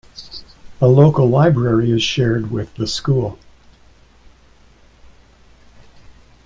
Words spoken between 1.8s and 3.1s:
is shared with the